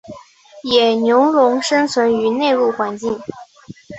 [0.63, 3.19] 野牛龙生存于内陆环境。